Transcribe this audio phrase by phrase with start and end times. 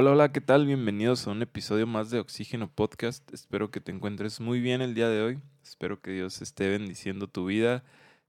[0.00, 0.64] Hola, hola, ¿qué tal?
[0.64, 3.34] Bienvenidos a un episodio más de Oxígeno Podcast.
[3.34, 5.40] Espero que te encuentres muy bien el día de hoy.
[5.64, 7.82] Espero que Dios esté bendiciendo tu vida.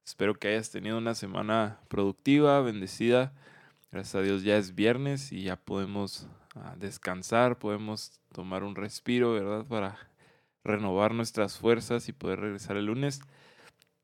[0.04, 3.34] Espero que hayas tenido una semana productiva, bendecida.
[3.92, 9.34] Gracias a Dios ya es viernes y ya podemos ah, descansar, podemos tomar un respiro,
[9.34, 9.64] ¿verdad?
[9.68, 9.96] Para
[10.64, 13.22] renovar nuestras fuerzas y poder regresar el lunes.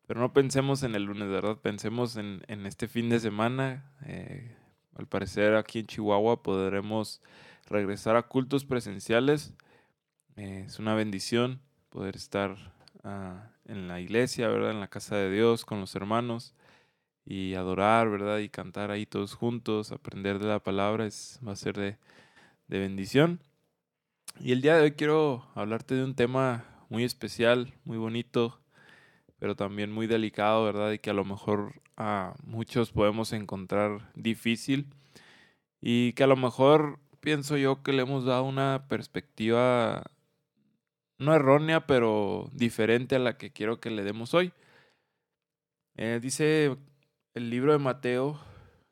[0.06, 1.58] Pero no pensemos en el lunes, ¿verdad?
[1.58, 3.92] Pensemos en, este fin de semana.
[4.06, 4.56] Eh,
[4.94, 7.24] al parecer aquí en Chihuahua podremos
[7.66, 9.54] regresar a cultos presenciales.
[10.36, 14.72] Eh, es una bendición poder estar ah, en la iglesia, ¿verdad?
[14.72, 16.54] En la casa de Dios con los hermanos
[17.26, 18.40] y adorar, ¿verdad?
[18.40, 21.98] Y cantar ahí todos juntos, aprender de la palabra, es, va a ser de,
[22.68, 23.42] de bendición.
[24.40, 28.60] Y el día de hoy quiero hablarte de un tema muy especial, muy bonito,
[29.40, 30.92] pero también muy delicado, ¿verdad?
[30.92, 34.94] Y que a lo mejor a muchos podemos encontrar difícil
[35.82, 40.04] y que a lo mejor pienso yo que le hemos dado una perspectiva
[41.18, 44.54] no errónea, pero diferente a la que quiero que le demos hoy.
[45.96, 46.78] Eh, dice
[47.34, 48.40] el libro de Mateo,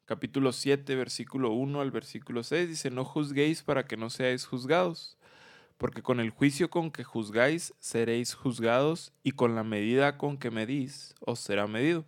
[0.05, 5.15] capítulo 7, versículo 1 al versículo 6, dice, no juzguéis para que no seáis juzgados,
[5.77, 10.49] porque con el juicio con que juzgáis seréis juzgados, y con la medida con que
[10.49, 12.03] medís os será medido.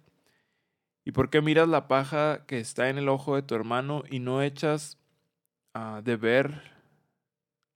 [1.03, 4.17] ¿Y por qué miras la paja que está en el ojo de tu hermano y
[4.17, 4.97] no echas
[6.03, 6.61] de ver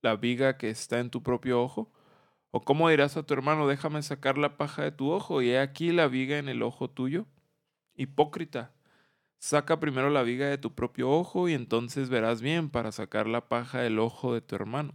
[0.02, 1.92] la viga que está en tu propio ojo?
[2.52, 5.60] ¿O cómo dirás a tu hermano, déjame sacar la paja de tu ojo y he
[5.60, 7.28] aquí la viga en el ojo tuyo?
[7.96, 8.74] Hipócrita,
[9.38, 13.50] saca primero la viga de tu propio ojo y entonces verás bien para sacar la
[13.50, 14.94] paja del ojo de tu hermano.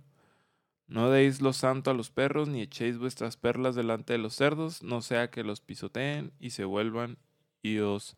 [0.87, 4.83] No deis lo santo a los perros, ni echéis vuestras perlas delante de los cerdos,
[4.83, 7.19] no sea que los pisoteen y se vuelvan
[7.63, 8.17] y os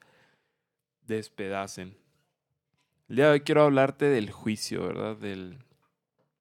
[1.02, 2.05] despedacen.
[3.08, 5.16] El día de hoy quiero hablarte del juicio, ¿verdad?
[5.16, 5.58] Del,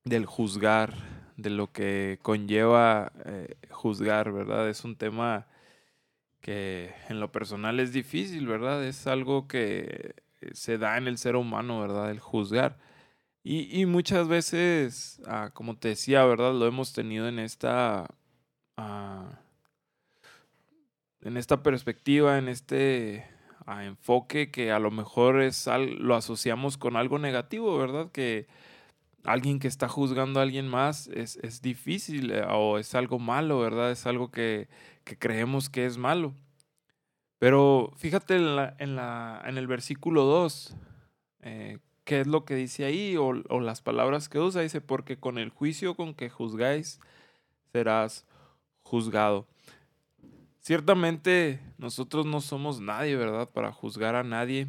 [0.03, 0.95] del juzgar,
[1.38, 4.67] de lo que conlleva eh, juzgar, ¿verdad?
[4.67, 5.45] Es un tema
[6.41, 8.84] que en lo personal es difícil, ¿verdad?
[8.84, 10.16] Es algo que
[10.53, 12.09] se da en el ser humano, ¿verdad?
[12.09, 12.79] El juzgar.
[13.44, 16.51] Y, y muchas veces, ah, como te decía, ¿verdad?
[16.53, 18.07] Lo hemos tenido en esta...
[18.78, 19.40] Ah,
[21.22, 23.34] en esta perspectiva, en este
[23.66, 25.68] a enfoque que a lo mejor es
[26.00, 28.12] lo asociamos con algo negativo, ¿verdad?
[28.12, 28.48] Que
[29.24, 33.59] alguien que está juzgando a alguien más es, es difícil eh, o es algo malo,
[33.59, 33.92] ¿verdad?
[33.92, 34.68] Es algo que,
[35.03, 36.34] creemos que es malo.
[37.40, 40.76] Pero fíjate en el versículo 2,
[41.42, 43.18] eh, ¿qué es lo que dice ahí?
[43.18, 44.62] O, o las palabras que usa.
[44.62, 47.00] Dice, porque con el juicio con que juzgáis
[47.74, 48.26] serás
[48.84, 49.47] juzgado.
[50.66, 53.48] Ciertamente nosotros no somos nadie, ¿verdad?
[53.48, 54.68] Para juzgar a nadie.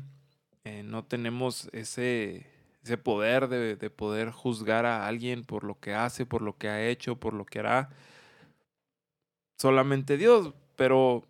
[0.65, 2.47] Eh, no tenemos ese,
[2.83, 6.69] ese poder de, de, poder juzgar a alguien por lo que hace, por lo que
[6.69, 7.89] ha hecho, por lo que hará.
[9.57, 11.25] Solamente Dios, pero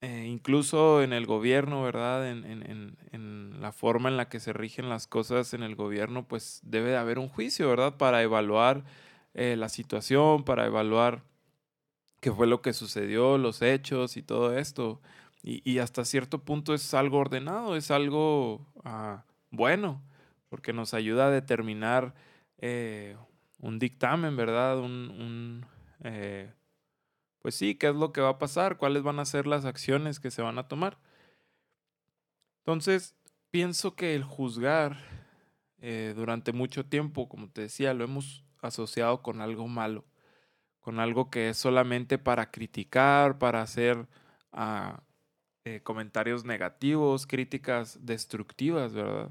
[0.00, 2.28] eh, incluso en el gobierno, ¿verdad?
[2.28, 6.26] En, en, en, la forma en la que se rigen las cosas en el gobierno,
[6.26, 7.96] pues debe de haber un juicio, ¿verdad?
[7.96, 8.82] Para evaluar
[9.34, 11.22] eh, la situación, para evaluar
[12.20, 15.00] qué fue lo que sucedió, los hechos y todo esto.
[15.42, 20.02] Y, hasta cierto punto es algo ordenado, es algo ah, bueno,
[20.48, 22.14] porque nos ayuda a determinar
[22.58, 23.16] eh,
[23.60, 24.78] un dictamen, ¿verdad?
[24.80, 25.64] Un,
[26.02, 26.52] eh,
[27.40, 30.20] pues sí, qué es lo que va a pasar, cuáles van a ser las acciones
[30.20, 30.98] que se van a tomar.
[32.60, 33.14] Entonces,
[33.50, 34.98] pienso que el juzgar
[35.80, 40.04] eh, durante mucho tiempo, como te decía, lo hemos asociado con algo malo
[40.88, 44.08] con algo que es solamente para criticar, para hacer
[44.52, 45.02] ah,
[45.66, 49.30] eh, comentarios negativos, críticas destructivas, ¿verdad?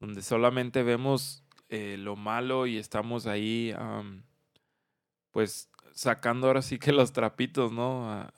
[0.00, 3.72] Donde solamente vemos eh, lo malo y estamos ahí,
[5.30, 8.28] pues sacando ahora sí que los trapitos, ¿no?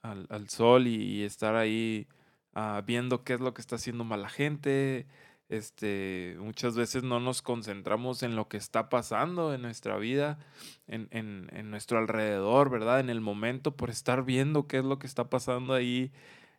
[0.00, 2.06] al, sol y, estar ahí
[2.52, 5.08] ah, viendo qué es lo que está haciendo mala gente,
[5.48, 10.38] este, muchas veces no nos concentramos en lo que está pasando en nuestra vida,
[10.86, 13.00] en, en, en, nuestro alrededor, ¿verdad?
[13.00, 16.12] En el momento, por estar viendo qué es lo que está pasando ahí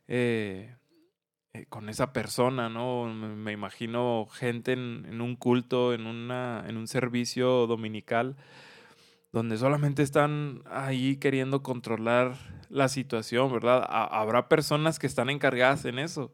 [0.08, 0.76] eh,
[1.52, 3.06] eh, con esa persona, ¿no?
[3.06, 8.36] Me, imagino gente en, un culto, en, una, en un servicio dominical,
[9.32, 12.36] donde solamente están ahí queriendo controlar
[12.68, 13.84] la situación, ¿verdad?
[13.88, 16.32] habrá personas que están encargadas en eso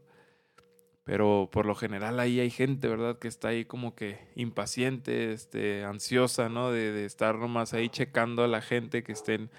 [1.05, 3.19] pero por lo general ahí hay gente, ¿verdad?
[3.19, 6.71] Que está ahí como que impaciente, este, ansiosa, ¿no?
[6.71, 9.51] De, de estar nomás ahí checando a la gente que estén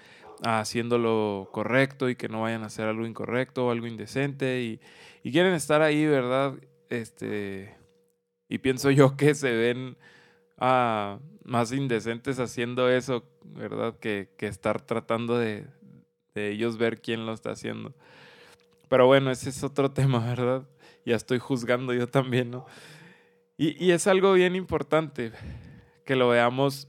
[0.42, 4.80] haciendo lo correcto y que no vayan a hacer algo incorrecto o algo indecente y,
[5.30, 6.54] quieren estar ahí, ¿verdad?
[6.90, 7.74] Este,
[8.48, 9.96] y pienso yo que se ven
[10.58, 13.98] ah, más indecentes haciendo eso, ¿verdad?
[13.98, 15.66] Que, estar tratando de
[16.34, 17.94] ellos ver quién lo está haciendo.
[18.88, 20.62] Pero bueno, ese es otro tema, ¿verdad?
[21.04, 22.66] Ya estoy juzgando yo también, ¿no?
[23.56, 25.32] Y, y, es algo bien importante
[26.04, 26.88] que lo veamos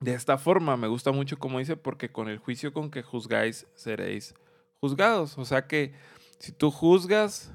[0.00, 0.76] de esta forma.
[0.76, 4.34] Me gusta mucho como dice, porque con el juicio con que juzgáis seréis
[4.80, 5.38] juzgados.
[5.38, 5.94] O sea que
[6.38, 7.52] si tú juzgas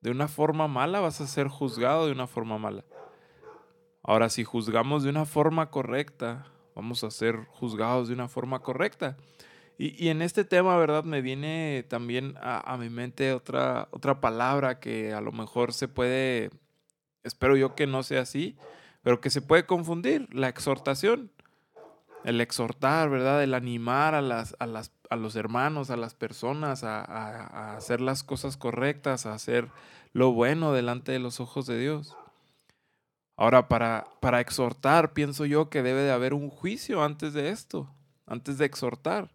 [0.00, 2.84] de una forma mala, vas a ser juzgado de una forma mala.
[4.02, 9.16] Ahora, si juzgamos de una forma correcta, vamos a ser juzgados de una forma correcta.
[9.80, 11.04] Y, en este tema, ¿verdad?
[11.04, 16.50] Me viene también a, mi mente otra, otra palabra que a lo mejor se puede,
[17.22, 18.56] espero yo que no sea así,
[19.02, 21.30] pero que se puede confundir, la exhortación.
[22.24, 23.44] El exhortar, ¿verdad?
[23.44, 28.00] El animar a, las, a, las, a los hermanos, a las personas a, a hacer
[28.00, 29.68] las cosas correctas, a hacer
[30.12, 32.16] lo bueno delante de los ojos de Dios.
[33.36, 37.88] Ahora, para, para exhortar, pienso yo que debe de haber un juicio antes de esto,
[38.26, 39.30] antes de exhortar.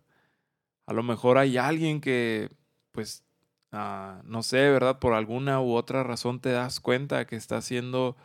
[0.86, 2.50] A lo mejor hay alguien que,
[2.92, 3.24] pues,
[3.72, 5.00] ah, no sé, ¿verdad?
[5.00, 8.18] Por alguna u otra razón te das cuenta que está haciendo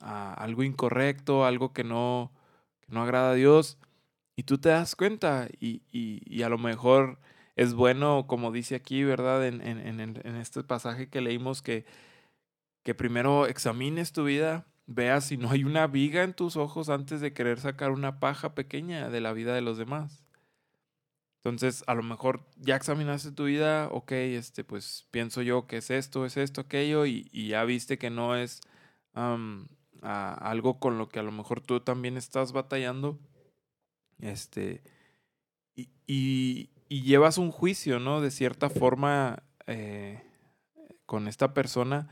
[0.00, 2.32] ah, algo incorrecto, algo que no,
[2.80, 3.78] que no agrada a Dios,
[4.36, 7.18] y tú te das cuenta, y, y, y a lo mejor
[7.56, 9.46] es bueno, como dice aquí, ¿verdad?
[9.46, 11.86] En, en, en, este pasaje que leímos, que,
[12.82, 17.20] que primero examines tu vida, veas si no hay una viga en tus ojos antes
[17.20, 20.23] de querer sacar una paja pequeña de la vida de los demás.
[21.44, 25.90] Entonces, a lo mejor ya examinaste tu vida, ok, este, pues pienso yo que es
[25.90, 28.62] esto, es esto, aquello, y, ya viste que no es
[29.12, 33.18] algo con lo que a lo mejor tú también estás batallando.
[34.20, 34.82] Este,
[36.06, 38.22] y, llevas un juicio, ¿no?
[38.22, 40.22] De cierta forma eh,
[41.04, 42.08] con esta persona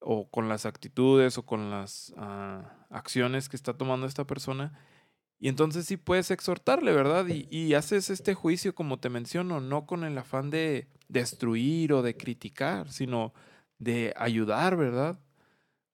[0.00, 4.78] o con las actitudes o con las ah, acciones que está tomando esta persona
[5.38, 7.26] y entonces sí puedes exhortarle, ¿verdad?
[7.28, 12.02] Y, y, haces este juicio, como te menciono, no con el afán de destruir o
[12.02, 13.32] de criticar, sino
[13.78, 15.18] de ayudar, ¿verdad?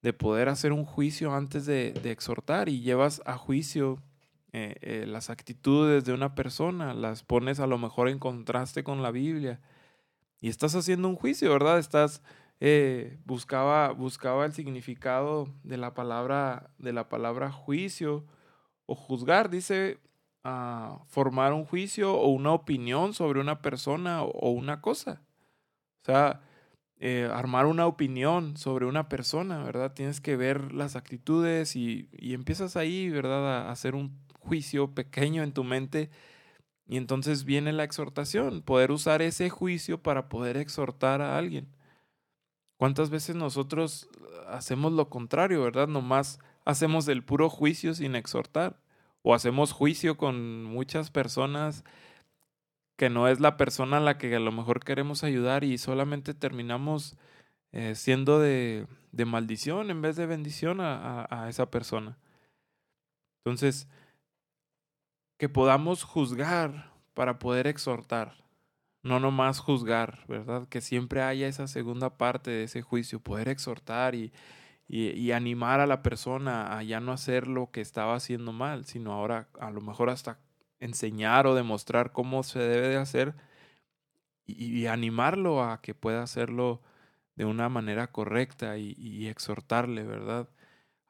[0.01, 4.01] De poder hacer un juicio antes de, de exhortar y llevas a juicio
[4.55, 9.01] eh, eh, las actitudes de una persona, las pones a lo mejor en contraste con
[9.01, 9.59] la Biblia
[10.41, 11.79] y estás haciendo un juicio, ¿verdad?
[11.79, 12.21] Estás
[12.59, 18.27] eh, buscaba buscaba el significado de la palabra de la palabra juicio
[18.85, 19.99] o juzgar, dice
[20.43, 25.21] ah, formar un juicio o una opinión sobre una persona o, una cosa.
[26.01, 26.41] O sea,
[26.99, 29.93] eh, armar una opinión sobre una persona, ¿verdad?
[29.93, 33.67] Tienes que ver las actitudes y, y empiezas ahí, ¿verdad?
[33.67, 36.09] A hacer un juicio pequeño en tu mente
[36.85, 41.67] y entonces viene la exhortación, poder usar ese juicio para poder exhortar a alguien.
[42.77, 44.09] ¿Cuántas veces nosotros
[44.47, 45.87] hacemos lo contrario, verdad?
[45.87, 48.79] Nomás hacemos el puro juicio sin exhortar.
[49.21, 51.85] O hacemos juicio con muchas personas
[52.97, 56.33] que no es la persona a la que a lo mejor queremos ayudar y solamente
[56.33, 57.17] terminamos
[57.71, 58.85] eh, siendo de,
[59.25, 62.17] maldición en vez de bendición a, a, a esa persona.
[63.45, 63.87] Entonces,
[65.39, 68.43] que podamos juzgar para poder exhortar,
[69.03, 70.67] no nomás juzgar, ¿verdad?
[70.67, 74.31] Que siempre haya esa segunda parte de ese juicio, poder exhortar y,
[74.87, 79.13] y, animar a la persona a ya no hacer lo que estaba haciendo mal, sino
[79.13, 80.39] ahora a lo mejor hasta
[80.79, 83.35] enseñar o demostrar cómo se debe de hacer
[84.45, 86.81] y, animarlo a que pueda hacerlo
[87.35, 90.49] de una manera correcta y, y exhortarle, ¿verdad?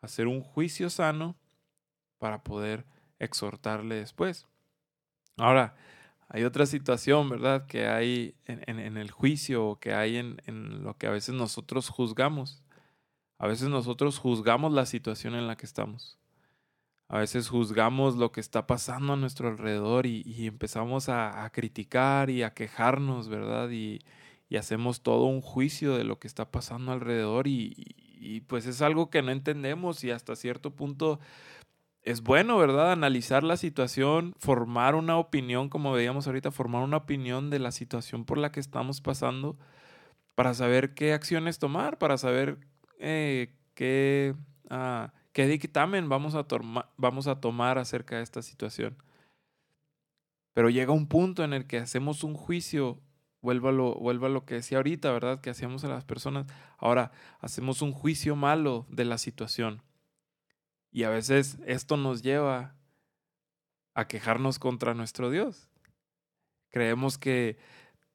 [0.01, 1.35] Hacer un juicio sano
[2.19, 2.85] para poder
[3.19, 4.47] exhortarle después.
[5.37, 5.75] Ahora,
[6.29, 7.67] hay otra situación, ¿verdad?
[7.67, 12.63] Que hay en, el juicio o que hay en, lo que a veces nosotros juzgamos.
[13.43, 16.17] A veces nosotros juzgamos la situación en la que estamos.
[17.09, 22.43] A veces juzgamos lo que está pasando a nuestro alrededor y, empezamos a, criticar y
[22.43, 23.69] a quejarnos, ¿verdad?
[23.69, 23.99] Y,
[24.57, 27.73] hacemos todo un juicio de lo que está pasando alrededor y,
[28.17, 31.19] y, pues es algo que no entendemos y hasta cierto punto
[32.01, 32.93] es bueno, ¿verdad?
[32.93, 38.23] Analizar la situación, formar una opinión, como veíamos ahorita, formar una opinión de la situación
[38.23, 39.57] por la que estamos pasando
[40.33, 42.57] para saber qué acciones tomar, para saber
[43.03, 44.33] eh, qué,
[44.69, 46.45] ah, qué, dictamen vamos a,
[46.97, 48.97] vamos a tomar acerca de esta situación.
[50.53, 53.01] Pero llega un punto en el que hacemos un juicio,
[53.41, 55.41] vuelvo a lo, vuelvo a lo que decía ahorita, ¿verdad?
[55.41, 56.47] Que hacíamos a las personas.
[56.77, 59.81] Ahora hacemos un juicio malo de la situación.
[60.91, 62.75] Y a veces esto nos lleva
[63.95, 65.69] a quejarnos contra nuestro Dios.
[66.69, 67.57] Creemos que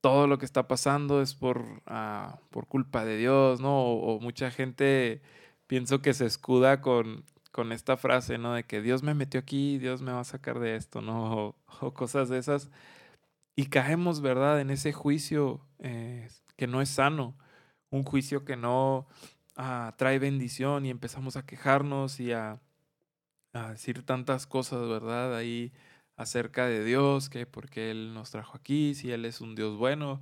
[0.01, 3.85] todo lo que está pasando es por, uh, por culpa de Dios, ¿no?
[3.85, 5.23] O, mucha gente
[5.67, 8.55] pienso que se escuda con, con esta frase, ¿no?
[8.55, 11.57] De que Dios me metió aquí, Dios me va a sacar de esto, ¿no?
[11.81, 12.71] O, cosas de esas.
[13.57, 14.61] Y caemos, ¿verdad?
[14.61, 17.37] En ese juicio eh, que no es sano,
[17.91, 19.09] un juicio que no
[19.57, 22.61] ah, trae bendición y empezamos a quejarnos y a,
[23.53, 25.37] a decir tantas cosas, ¿verdad?
[25.37, 25.73] Ahí
[26.19, 30.21] acerca de Dios, que porque Él nos trajo aquí, si Él es un Dios bueno.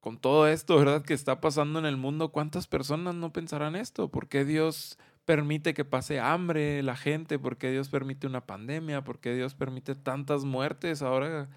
[0.00, 1.02] Con todo esto, ¿verdad?
[1.02, 4.10] Que está pasando en el mundo, ¿cuántas personas no pensarán esto?
[4.10, 7.38] ¿Por qué Dios permite que pase hambre la gente?
[7.38, 9.02] ¿Por qué Dios permite una pandemia?
[9.02, 11.48] ¿Por qué Dios permite tantas muertes ahora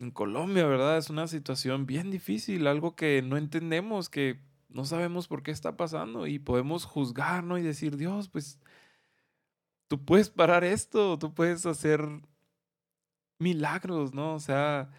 [0.00, 0.96] en Colombia, verdad?
[0.96, 5.76] Es una situación bien difícil, algo que no entendemos, que no sabemos por qué está
[5.76, 7.58] pasando y podemos juzgar, ¿no?
[7.58, 8.58] Y decir, Dios, pues
[9.88, 12.06] tú puedes parar esto, tú puedes hacer
[13.38, 14.34] milagros, ¿no?
[14.34, 14.90] O sea,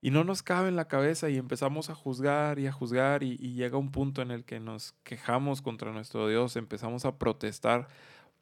[0.00, 3.36] y no nos cabe en la cabeza y empezamos a juzgar y a juzgar y,
[3.54, 7.88] llega un punto en el que nos quejamos contra nuestro Dios, empezamos a protestar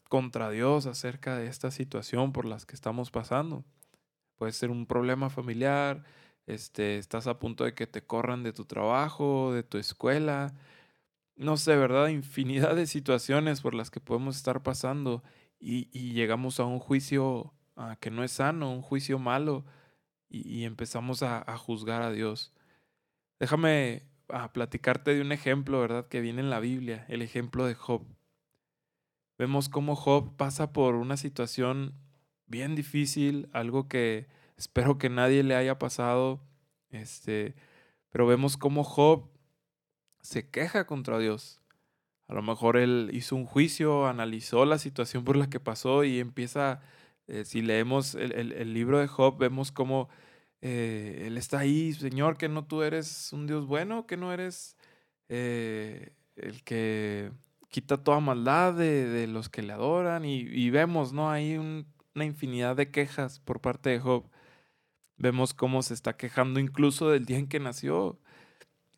[0.08, 3.64] contra Dios acerca de esta situación por las que estamos pasando.
[4.36, 6.04] Puede ser un problema familiar,
[6.46, 10.54] este, estás a punto de que te corran de tu trabajo, de tu escuela,
[11.36, 12.08] no sé, ¿verdad?
[12.08, 15.22] Infinidad de situaciones por las que podemos estar pasando
[15.60, 19.64] y, llegamos a un juicio ah, que no es sano, un juicio malo,
[20.28, 22.52] y, empezamos a, juzgar a Dios.
[23.40, 26.06] Déjame ah, platicarte de un ejemplo, ¿verdad?
[26.08, 28.06] Que viene en la Biblia, el ejemplo de Job.
[29.38, 31.94] Vemos cómo Job pasa por una situación
[32.46, 36.40] bien difícil, algo que espero que nadie le haya pasado,
[36.90, 37.54] este,
[38.10, 39.30] pero vemos cómo Job
[40.20, 41.60] se queja contra Dios.
[42.28, 46.20] A lo mejor él hizo un juicio, analizó la situación por la que pasó y
[46.20, 46.82] empieza,
[47.26, 50.08] eh, si leemos el, libro de Job, vemos cómo
[50.60, 54.76] eh, él está ahí, Señor, que no tú eres un Dios bueno, que no eres
[55.28, 57.32] eh, el que
[57.70, 61.30] quita toda maldad de, los que le adoran y, vemos, ¿no?
[61.30, 64.30] Hay una infinidad de quejas por parte de Job.
[65.16, 68.18] Vemos cómo se está quejando incluso del día en que nació.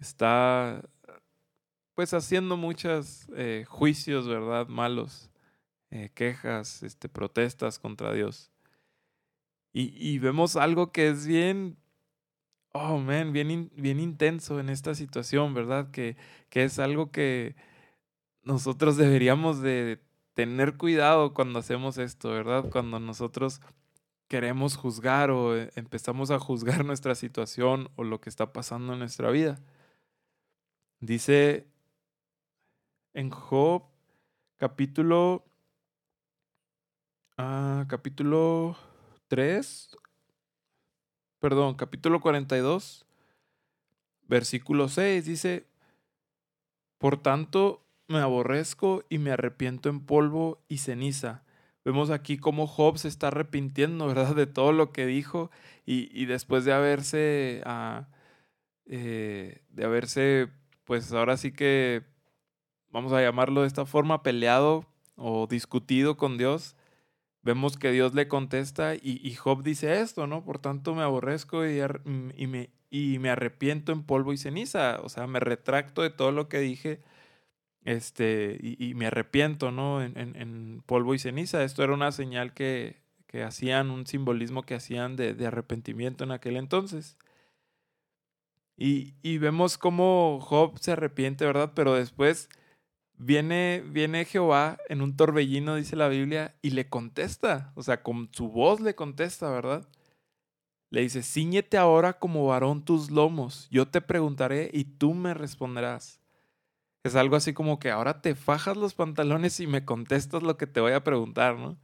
[0.00, 0.82] Está
[2.00, 4.69] pues haciendo muchos eh, juicios, ¿verdad?
[4.69, 5.28] Malos,
[5.90, 8.50] eh, quejas, este, protestas contra Dios.
[9.75, 11.76] Y, vemos algo que es bien,
[12.73, 15.90] oh man, bien, bien intenso en esta situación, ¿verdad?
[15.90, 16.16] Que,
[16.49, 17.54] que es algo que
[18.45, 20.00] nosotros deberíamos de
[20.33, 22.64] tener cuidado cuando hacemos esto, ¿verdad?
[22.71, 23.61] Cuando nosotros
[24.26, 29.00] queremos juzgar o eh, empezamos a juzgar nuestra situación o lo que está pasando en
[29.00, 29.61] nuestra vida.
[31.00, 31.66] Dice
[33.14, 33.84] en Job,
[34.56, 35.44] capítulo,
[37.36, 38.76] ah, capítulo
[39.28, 39.96] 3,
[41.40, 43.06] perdón, capítulo 42,
[44.28, 45.66] versículo 6, dice,
[46.98, 51.44] por tanto me aborrezco y me arrepiento en polvo y ceniza.
[51.84, 54.34] Vemos aquí cómo Job se está arrepintiendo, ¿verdad?
[54.36, 55.50] De todo lo que dijo
[55.86, 58.08] y, después de haberse, ah,
[58.86, 60.50] eh, de haberse,
[60.84, 62.04] pues ahora sí que
[62.90, 66.76] vamos a llamarlo de esta forma, peleado o discutido con Dios,
[67.42, 70.44] vemos que Dios le contesta y, Job dice esto, ¿no?
[70.44, 71.80] Por tanto me aborrezco y,
[72.37, 76.32] y, me, y me arrepiento en polvo y ceniza, o sea, me retracto de todo
[76.32, 77.00] lo que dije
[77.85, 80.02] este, y, me arrepiento, ¿no?
[80.02, 81.64] En, en, polvo y ceniza.
[81.64, 86.32] Esto era una señal que, que hacían, un simbolismo que hacían de, de arrepentimiento en
[86.32, 87.16] aquel entonces.
[88.76, 91.73] Y, y, vemos cómo Job se arrepiente, ¿verdad?
[91.75, 92.49] Pero después
[93.22, 98.30] Viene, viene Jehová en un torbellino, dice la Biblia, y le contesta, o sea, con
[98.32, 99.86] su voz le contesta, ¿verdad?
[100.88, 106.18] Le dice, ciñete ahora como varón tus lomos, yo te preguntaré y tú me responderás.
[107.04, 110.66] Es algo así como que ahora te fajas los pantalones y me contestas lo que
[110.66, 111.76] te voy a preguntar, ¿no?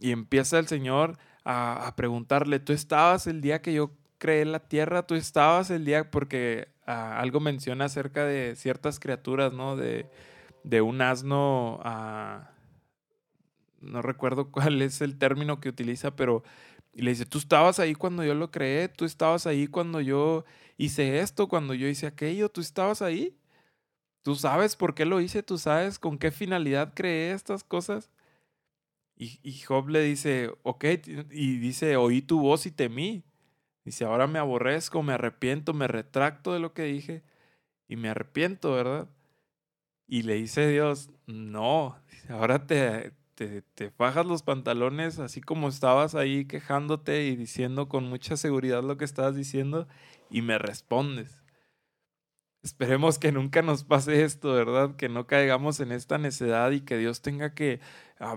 [0.00, 5.06] Y empieza el Señor a, preguntarle, tú estabas el día que yo creé la tierra,
[5.06, 9.76] tú estabas el día, porque ah, algo menciona acerca de ciertas criaturas, ¿no?
[9.76, 10.08] De,
[10.68, 12.50] de un asno a...
[13.80, 16.42] No recuerdo cuál es el término que utiliza, pero
[16.92, 20.44] y le dice, tú estabas ahí cuando yo lo creé, tú estabas ahí cuando yo
[20.76, 23.38] hice esto, cuando yo hice aquello, tú estabas ahí.
[24.22, 28.10] Tú sabes por qué lo hice, tú sabes con qué finalidad creé estas cosas.
[29.16, 30.84] Y, Job le dice, ok,
[31.30, 33.24] y dice, oí tu voz y temí.
[33.84, 37.22] Dice, ahora me aborrezco, me arrepiento, me retracto de lo que dije
[37.88, 39.08] y me arrepiento, ¿verdad?
[40.08, 41.96] Y le dice Dios, no,
[42.30, 48.08] ahora te, te, te, fajas los pantalones así como estabas ahí quejándote y diciendo con
[48.08, 49.86] mucha seguridad lo que estabas diciendo
[50.30, 51.44] y me respondes.
[52.62, 54.96] Esperemos que nunca nos pase esto, ¿verdad?
[54.96, 57.80] Que no caigamos en esta necedad y que Dios tenga que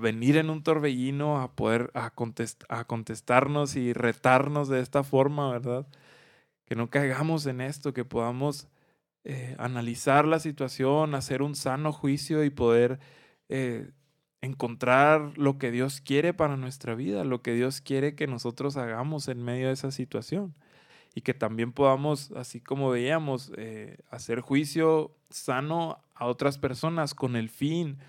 [0.01, 2.13] venir en un torbellino a poder a,
[2.69, 5.87] a contestarnos y retarnos de esta forma, ¿verdad?
[6.65, 8.67] Que no caigamos en esto, que podamos
[9.23, 12.99] eh, analizar la situación, hacer un sano juicio y poder
[13.49, 13.91] eh,
[14.41, 19.27] encontrar lo que Dios quiere para nuestra vida, lo que Dios quiere que nosotros hagamos
[19.27, 20.55] en medio de esa situación.
[21.13, 27.35] Y que también podamos, así como veíamos, eh, hacer juicio sano a otras personas con
[27.35, 27.99] el fin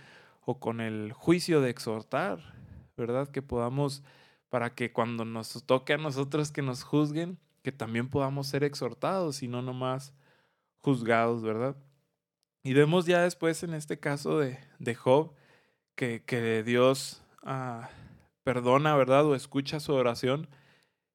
[0.44, 2.54] o con el juicio de exhortar,
[2.96, 3.28] ¿verdad?
[3.28, 4.02] Que podamos,
[4.48, 9.42] para que cuando nos toque a nosotros que nos juzguen, que también podamos ser exhortados
[9.42, 10.14] y no nomás
[10.82, 11.76] juzgados, ¿verdad?
[12.64, 15.32] Y vemos ya después en este caso de, de Job
[15.94, 17.90] que, que Dios ah,
[18.44, 19.26] perdona, ¿verdad?
[19.26, 20.48] O escucha su oración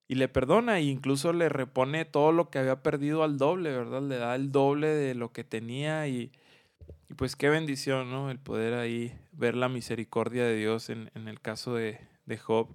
[0.07, 4.01] y le perdona e incluso le repone todo lo que había perdido al doble, ¿verdad?
[4.01, 6.31] Le da el doble de lo que tenía y,
[7.17, 8.31] pues qué bendición, ¿no?
[8.31, 12.74] El poder ahí ver la misericordia de Dios en, en el caso de, de, Job,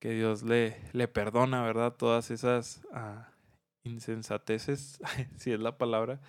[0.00, 1.94] que Dios le, le perdona, ¿verdad?
[1.94, 2.82] Todas esas...
[2.92, 3.32] Uh,
[3.84, 5.00] insensateces,
[5.36, 6.20] si es la palabra,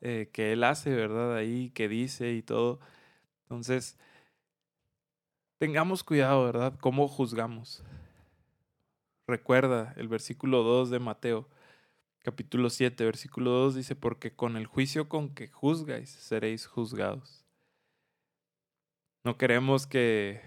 [0.00, 1.36] eh, que él hace, ¿verdad?
[1.36, 2.80] Ahí, que dice y todo.
[3.42, 3.98] Entonces,
[5.58, 6.74] tengamos cuidado, ¿verdad?
[6.80, 7.82] ¿Cómo juzgamos?
[9.26, 11.48] Recuerda el versículo 2 de Mateo,
[12.22, 17.44] capítulo 7, versículo 2 dice, porque con el juicio con que juzgáis seréis juzgados.
[19.24, 20.40] No queremos que,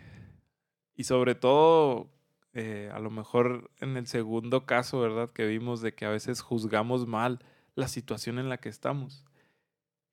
[0.95, 2.09] y sobre todo
[2.53, 5.31] eh, a lo mejor en el segundo caso, ¿verdad?
[5.31, 7.39] Que vimos de que a veces juzgamos mal
[7.75, 9.25] la situación en la que estamos.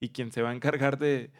[0.01, 1.33] Y quien se va a encargar de,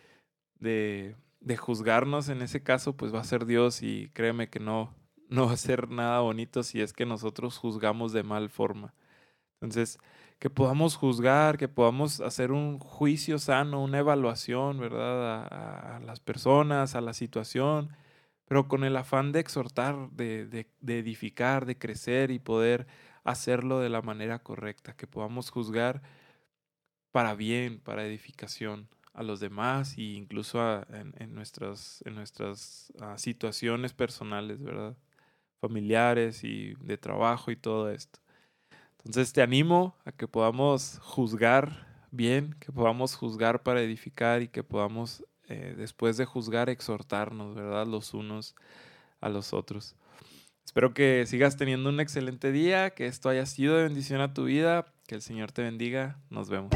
[0.59, 1.17] de,
[1.57, 4.95] juzgarnos en ese caso, pues va a ser Dios y créeme que no,
[5.29, 8.95] no va a ser nada bonito si es que nosotros juzgamos de mal forma.
[9.61, 9.99] Entonces,
[10.41, 15.47] que podamos juzgar, que podamos hacer un juicio sano, una evaluación, ¿verdad?
[15.97, 17.91] A las personas, a la situación
[18.49, 22.87] pero con el afán de exhortar, de, de, edificar, de crecer y poder
[23.23, 26.01] hacerlo de la manera correcta, que podamos juzgar
[27.13, 30.59] para bien, para edificación a los demás e incluso
[30.95, 34.97] en, en, nuestras, en nuestras ah, situaciones personales, ¿verdad?
[35.61, 38.19] Familiares y de trabajo y todo esto.
[38.99, 44.63] Entonces te animo a que podamos juzgar bien, que podamos juzgar para edificar y que
[44.63, 47.87] podamos eh, después de juzgar, exhortarnos, ¿verdad?
[47.87, 48.55] Los unos
[49.21, 49.97] a los otros.
[50.65, 54.45] Espero que sigas teniendo un excelente día, que esto haya sido de bendición a tu
[54.45, 56.19] vida, que el Señor te bendiga.
[56.29, 56.71] Nos vemos.